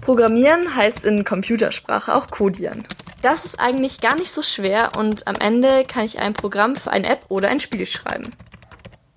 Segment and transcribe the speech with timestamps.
[0.00, 2.84] Programmieren heißt in Computersprache auch Codieren.
[3.22, 6.92] Das ist eigentlich gar nicht so schwer und am Ende kann ich ein Programm für
[6.92, 8.30] eine App oder ein Spiel schreiben.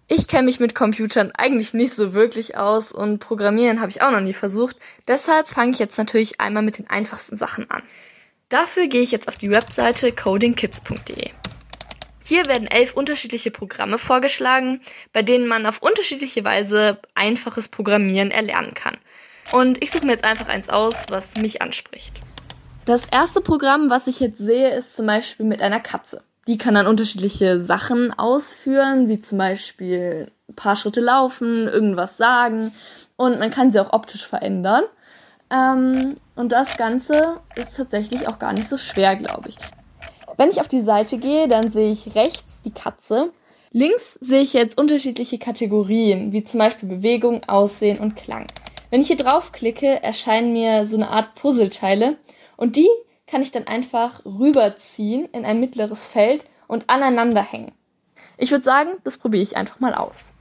[0.08, 4.10] Ich kenne mich mit Computern eigentlich nicht so wirklich aus und Programmieren habe ich auch
[4.10, 4.78] noch nie versucht.
[5.08, 7.84] Deshalb fange ich jetzt natürlich einmal mit den einfachsten Sachen an.
[8.50, 11.30] Dafür gehe ich jetzt auf die Webseite codingkids.de.
[12.24, 14.82] Hier werden elf unterschiedliche Programme vorgeschlagen,
[15.14, 18.98] bei denen man auf unterschiedliche Weise einfaches Programmieren erlernen kann.
[19.52, 22.20] Und ich suche mir jetzt einfach eins aus, was mich anspricht.
[22.86, 26.24] Das erste Programm, was ich jetzt sehe, ist zum Beispiel mit einer Katze.
[26.48, 32.72] Die kann dann unterschiedliche Sachen ausführen, wie zum Beispiel ein paar Schritte laufen, irgendwas sagen
[33.18, 34.84] und man kann sie auch optisch verändern.
[35.52, 39.58] Ähm, und das Ganze ist tatsächlich auch gar nicht so schwer, glaube ich.
[40.38, 43.32] Wenn ich auf die Seite gehe, dann sehe ich rechts die Katze.
[43.72, 48.48] Links sehe ich jetzt unterschiedliche Kategorien, wie zum Beispiel Bewegung, Aussehen und Klang.
[48.90, 52.18] Wenn ich hier draufklicke, erscheinen mir so eine Art Puzzleteile
[52.58, 52.90] und die
[53.28, 57.72] kann ich dann einfach rüberziehen in ein mittleres Feld und aneinander hängen.
[58.38, 60.34] Ich würde sagen, das probiere ich einfach mal aus.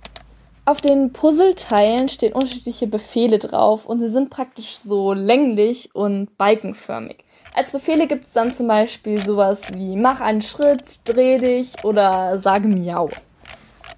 [0.65, 7.25] Auf den Puzzleteilen stehen unterschiedliche Befehle drauf und sie sind praktisch so länglich und balkenförmig.
[7.55, 12.39] Als Befehle gibt es dann zum Beispiel sowas wie mach einen Schritt, dreh dich oder
[12.39, 13.11] sage miau.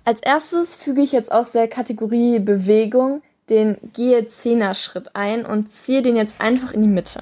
[0.05, 5.71] Als erstes füge ich jetzt aus der Kategorie Bewegung den gehe Zehner Schritt ein und
[5.71, 7.21] ziehe den jetzt einfach in die Mitte.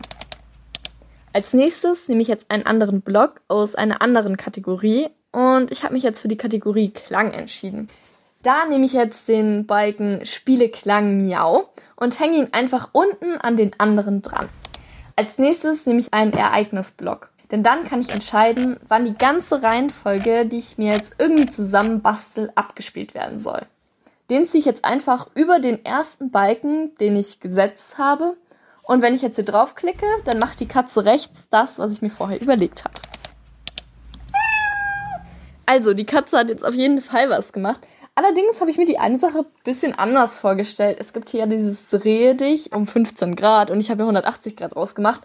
[1.32, 5.94] Als nächstes nehme ich jetzt einen anderen Block aus einer anderen Kategorie und ich habe
[5.94, 7.88] mich jetzt für die Kategorie Klang entschieden.
[8.42, 13.56] Da nehme ich jetzt den Balken Spiele Klang Miau und hänge ihn einfach unten an
[13.56, 14.48] den anderen dran.
[15.16, 20.46] Als nächstes nehme ich einen Ereignisblock, denn dann kann ich entscheiden, wann die ganze Reihenfolge,
[20.46, 23.66] die ich mir jetzt irgendwie zusammenbastel, abgespielt werden soll.
[24.30, 28.36] Den ziehe ich jetzt einfach über den ersten Balken, den ich gesetzt habe
[28.88, 32.08] und wenn ich jetzt hier draufklicke, dann macht die Katze rechts das, was ich mir
[32.08, 32.94] vorher überlegt habe.
[35.66, 37.82] Also, die Katze hat jetzt auf jeden Fall was gemacht.
[38.14, 40.97] Allerdings habe ich mir die eine Sache bisschen anders vorgestellt.
[40.98, 44.56] Es gibt hier ja dieses Drehe dich um 15 Grad und ich habe ja 180
[44.56, 45.20] Grad rausgemacht.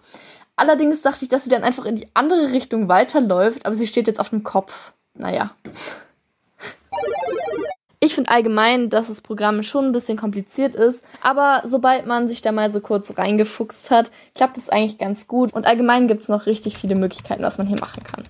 [0.58, 4.08] Allerdings dachte ich, dass sie dann einfach in die andere Richtung weiterläuft, aber sie steht
[4.08, 4.92] jetzt auf dem Kopf.
[5.14, 5.56] Naja.
[8.14, 12.44] Ich finde allgemein, dass das Programm schon ein bisschen kompliziert ist, aber sobald man sich
[12.44, 16.28] da mal so kurz reingefuchst hat, klappt es eigentlich ganz gut und allgemein gibt es
[16.28, 18.22] noch richtig viele Möglichkeiten, was man hier machen kann.